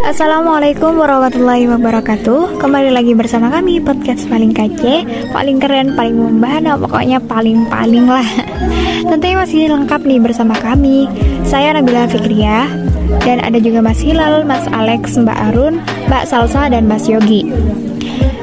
[0.00, 2.56] Assalamualaikum warahmatullahi wabarakatuh.
[2.56, 8.24] Kembali lagi bersama kami Podcast paling kece Paling keren, paling membahana Pokoknya paling-paling lah.
[9.12, 11.04] Tentunya masih lengkap nih bersama kami.
[11.44, 12.72] Saya Nabila Fikriah
[13.20, 17.44] Dan ada juga Mas Hilal, Mas Alex, Mbak Arun Mbak Salsa, dan Mas Yogi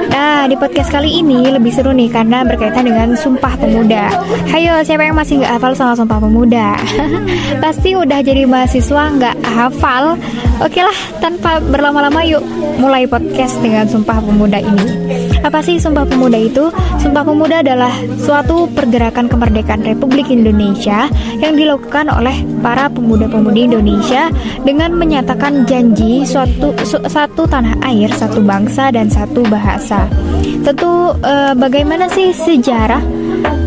[0.07, 4.11] Nah, di podcast kali ini lebih seru nih karena berkaitan dengan Sumpah Pemuda.
[4.47, 6.77] Hayo, siapa yang masih nggak hafal sama Sumpah Pemuda?
[7.63, 10.15] Pasti udah jadi mahasiswa nggak hafal.
[10.63, 12.41] Oke lah, tanpa berlama-lama yuk
[12.81, 14.87] mulai podcast dengan Sumpah Pemuda ini.
[15.45, 16.71] Apa sih Sumpah Pemuda itu?
[16.97, 24.27] Sumpah Pemuda adalah suatu pergerakan kemerdekaan Republik Indonesia yang dilakukan oleh para pemuda-pemudi Indonesia
[24.67, 30.11] dengan menyatakan janji suatu su, satu tanah air, satu bangsa dan satu bahasa.
[30.67, 32.99] Tentu eh, bagaimana sih sejarah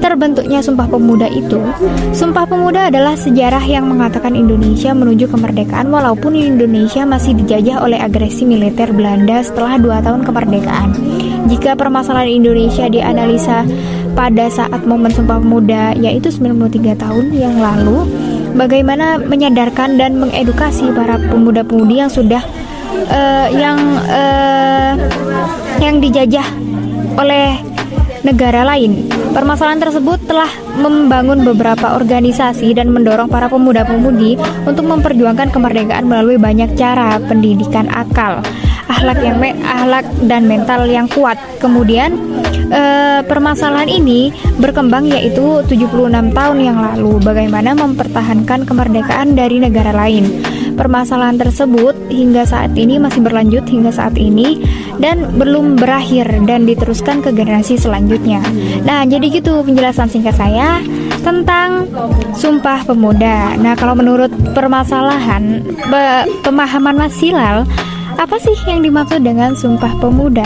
[0.04, 1.64] terbentuknya Sumpah Pemuda itu?
[2.12, 8.44] Sumpah Pemuda adalah sejarah yang mengatakan Indonesia menuju kemerdekaan walaupun Indonesia masih dijajah oleh agresi
[8.44, 10.92] militer Belanda setelah dua tahun kemerdekaan.
[11.48, 13.64] Jika permasalahan Indonesia dianalisa
[14.12, 18.04] pada saat momen Sumpah Pemuda yaitu 93 tahun yang lalu,
[18.54, 22.42] bagaimana menyadarkan dan mengedukasi para pemuda-pemudi yang sudah
[23.10, 24.94] uh, yang uh,
[25.80, 26.46] yang dijajah
[27.18, 27.58] oleh
[28.20, 29.08] negara lain.
[29.32, 36.74] Permasalahan tersebut telah membangun beberapa organisasi dan mendorong para pemuda-pemudi untuk memperjuangkan kemerdekaan melalui banyak
[36.76, 38.44] cara pendidikan akal,
[38.90, 41.38] akhlak yang me akhlak dan mental yang kuat.
[41.62, 42.18] Kemudian
[42.74, 50.26] eh, permasalahan ini berkembang yaitu 76 tahun yang lalu bagaimana mempertahankan kemerdekaan dari negara lain.
[50.74, 54.64] Permasalahan tersebut hingga saat ini masih berlanjut hingga saat ini
[54.96, 58.40] dan belum berakhir dan diteruskan ke generasi selanjutnya.
[58.84, 60.80] Nah, jadi gitu penjelasan singkat saya
[61.20, 61.84] tentang
[62.32, 63.60] Sumpah Pemuda.
[63.60, 65.60] Nah, kalau menurut permasalahan
[66.40, 67.68] pemahaman Mas Hilal,
[68.20, 70.44] apa sih yang dimaksud dengan Sumpah Pemuda?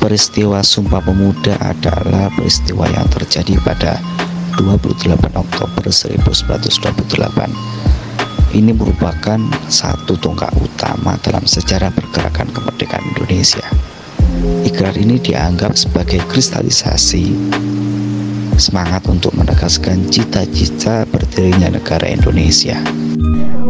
[0.00, 4.00] Peristiwa Sumpah Pemuda adalah peristiwa yang terjadi pada
[4.56, 8.56] 28 Oktober 1928.
[8.56, 9.36] Ini merupakan
[9.68, 13.68] satu tonggak utama dalam sejarah pergerakan kemerdekaan Indonesia.
[14.64, 17.36] Ikrar ini dianggap sebagai kristalisasi
[18.56, 22.80] semangat untuk menegaskan cita-cita berdirinya negara Indonesia.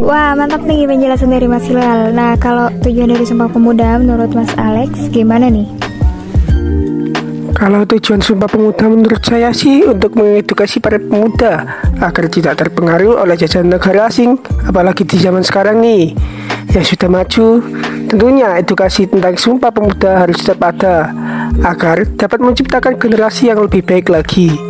[0.09, 4.49] Wah mantap nih penjelasan dari Mas Hilal Nah kalau tujuan dari Sumpah Pemuda menurut Mas
[4.57, 5.69] Alex gimana nih?
[7.53, 13.37] Kalau tujuan Sumpah Pemuda menurut saya sih untuk mengedukasi para pemuda agar tidak terpengaruh oleh
[13.37, 16.17] jajahan negara asing, apalagi di zaman sekarang nih
[16.73, 17.61] yang sudah maju.
[18.09, 21.13] Tentunya edukasi tentang Sumpah Pemuda harus tetap ada
[21.61, 24.68] agar dapat menciptakan generasi yang lebih baik lagi.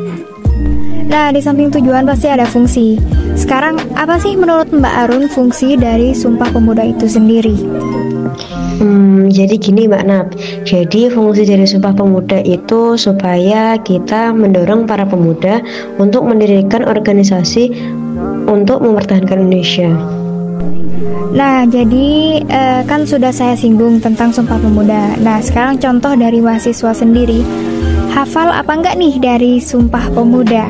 [1.08, 3.00] Nah, di samping tujuan pasti ada fungsi.
[3.40, 7.56] Sekarang, apa sih menurut Mbak Arun fungsi dari Sumpah Pemuda itu sendiri?
[8.80, 10.28] Hmm, jadi gini Mbak Nap.
[10.68, 15.60] Jadi fungsi dari Sumpah Pemuda itu supaya kita mendorong para pemuda
[16.00, 17.72] untuk mendirikan organisasi
[18.48, 19.92] untuk mempertahankan Indonesia.
[21.30, 25.14] Nah, jadi eh, kan sudah saya singgung tentang Sumpah Pemuda.
[25.22, 27.46] Nah, sekarang contoh dari mahasiswa sendiri.
[28.20, 30.68] Hafal apa enggak nih dari Sumpah Pemuda?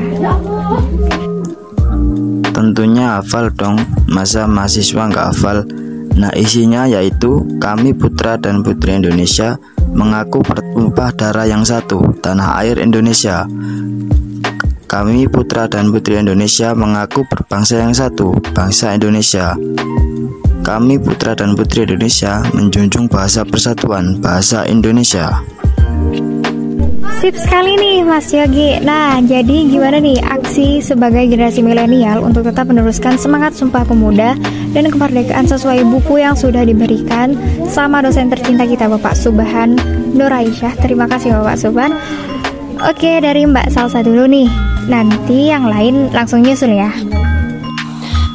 [2.54, 3.74] Tentunya hafal dong.
[4.06, 5.66] Masa mahasiswa nggak hafal?
[6.14, 9.58] Nah isinya yaitu kami putra dan putri Indonesia
[9.90, 13.42] mengaku bertumpah darah yang satu, tanah air Indonesia.
[14.86, 19.58] Kami putra dan putri Indonesia mengaku berbangsa yang satu, bangsa Indonesia.
[20.62, 25.42] Kami putra dan putri Indonesia menjunjung bahasa persatuan, bahasa Indonesia.
[27.20, 28.80] Sip sekali nih Mas Yogi.
[28.80, 34.40] Nah, jadi gimana nih aksi sebagai generasi milenial untuk tetap meneruskan semangat Sumpah Pemuda
[34.72, 37.36] dan kemerdekaan sesuai buku yang sudah diberikan
[37.68, 39.76] sama dosen tercinta kita Bapak Subhan
[40.16, 40.80] Nur Aisyah.
[40.80, 41.92] Terima kasih Bapak Subhan.
[42.88, 44.48] Oke, dari Mbak Salsa dulu nih.
[44.88, 46.88] Nanti yang lain langsung nyusul ya.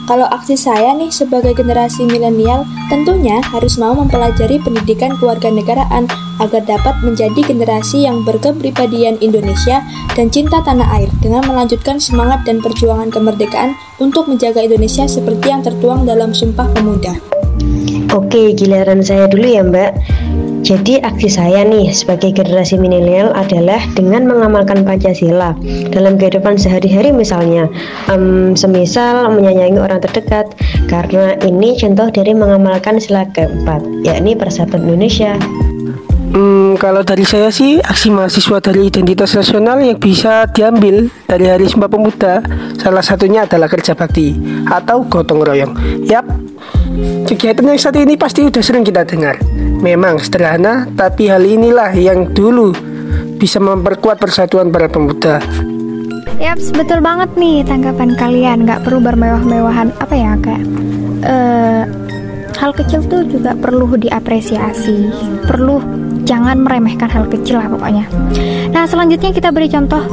[0.06, 2.62] Kalau aksi saya nih sebagai generasi milenial
[2.94, 6.06] tentunya harus mau mempelajari pendidikan kewarganegaraan
[6.39, 9.83] agar dapat menjadi generasi yang berkepribadian Indonesia
[10.13, 15.63] dan cinta tanah air dengan melanjutkan semangat dan perjuangan kemerdekaan untuk menjaga Indonesia seperti yang
[15.63, 17.15] tertuang dalam Sumpah Pemuda.
[18.15, 19.91] Oke, giliran saya dulu ya Mbak.
[20.65, 25.53] Jadi aksi saya nih sebagai generasi milenial adalah dengan mengamalkan Pancasila
[25.93, 27.69] dalam kehidupan sehari-hari misalnya
[28.09, 30.57] um, semisal menyayangi orang terdekat
[30.89, 35.37] karena ini contoh dari mengamalkan sila keempat yakni persatuan Indonesia.
[36.35, 41.63] Hmm, kalau dari saya sih aksi mahasiswa dari identitas nasional yang bisa diambil dari Hari
[41.63, 42.43] Sumpah Pemuda
[42.75, 44.35] salah satunya adalah kerja bakti
[44.67, 46.03] atau gotong royong.
[46.03, 46.27] Yap,
[47.23, 49.39] kegiatan yang satu ini pasti udah sering kita dengar.
[49.79, 52.75] Memang sederhana, tapi hal inilah yang dulu
[53.39, 55.39] bisa memperkuat persatuan para pemuda.
[56.35, 58.67] Yap, betul banget nih tanggapan kalian.
[58.67, 60.63] Gak perlu bermewah-mewahan apa ya kayak
[61.23, 61.83] uh,
[62.59, 65.07] hal kecil tuh juga perlu diapresiasi,
[65.47, 68.10] perlu jangan meremehkan hal kecil lah pokoknya.
[68.74, 70.04] Nah, selanjutnya kita beri contoh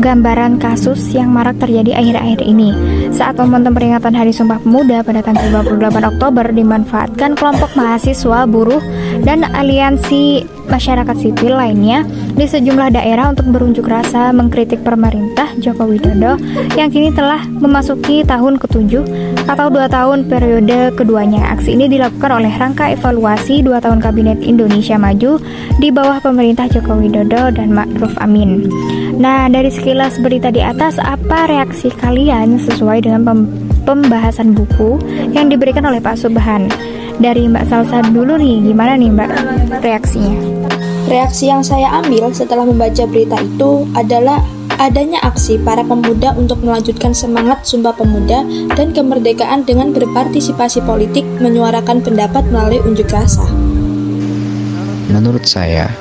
[0.00, 2.72] gambaran kasus yang marak terjadi akhir-akhir ini.
[3.12, 8.80] Saat momentum peringatan Hari Sumpah Pemuda pada tanggal 28 Oktober dimanfaatkan kelompok mahasiswa, buruh,
[9.22, 16.40] dan aliansi masyarakat sipil lainnya di sejumlah daerah untuk berunjuk rasa mengkritik pemerintah Joko Widodo
[16.72, 19.04] yang kini telah memasuki tahun ketujuh
[19.44, 21.52] atau dua tahun periode keduanya.
[21.52, 25.36] Aksi ini dilakukan oleh rangka evaluasi dua tahun Kabinet Indonesia Maju
[25.76, 28.72] di bawah pemerintah Joko Widodo dan Ma'ruf Amin.
[29.20, 33.40] Nah, dari sekilas berita di atas, apa reaksi kalian sesuai dengan pem
[33.82, 34.96] pembahasan buku
[35.34, 36.70] yang diberikan oleh Pak Subhan?
[37.20, 39.30] Dari Mbak Salsa dulu nih, gimana nih Mbak
[39.84, 40.61] reaksinya?
[41.12, 44.40] Reaksi yang saya ambil setelah membaca berita itu adalah
[44.80, 48.40] adanya aksi para pemuda untuk melanjutkan semangat Sumpah Pemuda
[48.72, 53.44] dan kemerdekaan dengan berpartisipasi politik menyuarakan pendapat melalui unjuk rasa.
[55.12, 55.92] Menurut saya,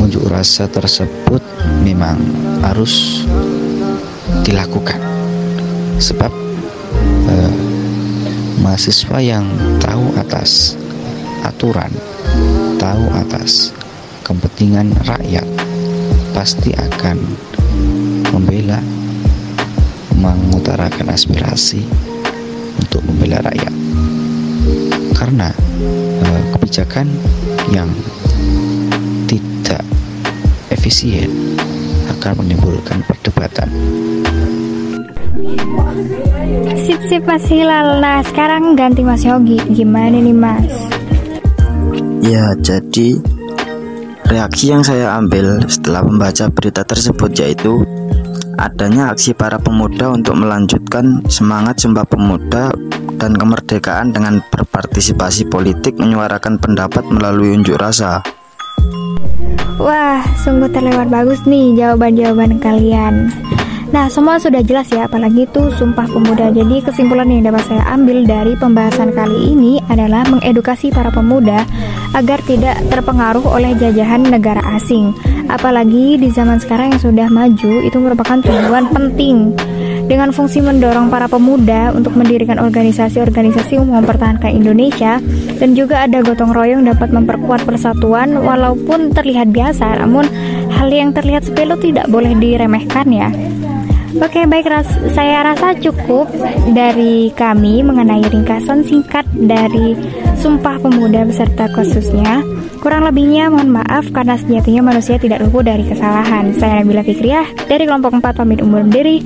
[0.00, 1.44] unjuk rasa tersebut
[1.84, 2.16] memang
[2.64, 3.28] harus
[4.48, 4.96] dilakukan
[6.00, 6.32] sebab
[7.28, 7.52] eh,
[8.64, 9.44] mahasiswa yang
[9.76, 10.80] tahu atas
[11.44, 11.92] aturan
[12.80, 13.76] tahu atas
[14.30, 15.42] kepentingan rakyat
[16.30, 17.18] pasti akan
[18.30, 18.78] membela
[20.14, 21.82] mengutarakan aspirasi
[22.78, 23.74] untuk membela rakyat
[25.18, 25.50] karena
[26.22, 27.10] eh, kebijakan
[27.74, 27.90] yang
[29.26, 29.82] tidak
[30.70, 31.58] efisien
[32.14, 33.66] akan menimbulkan perdebatan.
[36.86, 37.98] Sip sip Mas Hilal.
[37.98, 39.58] Nah sekarang ganti Mas Yogi.
[39.74, 40.70] Gimana nih Mas?
[42.22, 43.18] Ya jadi
[44.30, 47.82] reaksi yang saya ambil setelah membaca berita tersebut yaitu
[48.62, 52.70] adanya aksi para pemuda untuk melanjutkan semangat Sumpah Pemuda
[53.18, 58.22] dan kemerdekaan dengan berpartisipasi politik menyuarakan pendapat melalui unjuk rasa.
[59.82, 63.34] Wah, sungguh terlewat bagus nih jawaban-jawaban kalian.
[63.90, 66.54] Nah, semua sudah jelas ya, apalagi itu Sumpah Pemuda.
[66.54, 71.66] Jadi, kesimpulan yang dapat saya ambil dari pembahasan kali ini adalah mengedukasi para pemuda
[72.14, 75.14] agar tidak terpengaruh oleh jajahan negara asing.
[75.50, 79.54] Apalagi di zaman sekarang yang sudah maju, itu merupakan tujuan penting
[80.10, 85.22] dengan fungsi mendorong para pemuda untuk mendirikan organisasi-organisasi umum mempertahankan Indonesia
[85.62, 90.26] dan juga ada gotong royong dapat memperkuat persatuan walaupun terlihat biasa namun
[90.74, 93.30] hal yang terlihat sepele tidak boleh diremehkan ya.
[94.18, 96.26] Oke baik ras saya rasa cukup
[96.74, 99.94] dari kami mengenai ringkasan singkat dari
[100.34, 102.42] Sumpah Pemuda beserta khususnya.
[102.82, 106.50] Kurang lebihnya mohon maaf karena sejatinya manusia tidak luput dari kesalahan.
[106.58, 109.22] Saya Nabila Fikriah dari kelompok 4 pamit umur diri.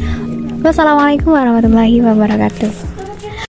[0.61, 2.94] Wassalamualaikum warahmatullahi wabarakatuh.